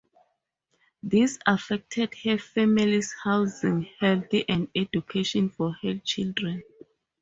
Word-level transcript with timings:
This 1.03 1.37
affected 1.45 2.15
her 2.23 2.39
family's 2.39 3.13
housing, 3.23 3.83
health 3.99 4.33
and 4.49 4.67
education 4.75 5.49
for 5.51 5.73
her 5.83 5.99
children. 5.99 6.63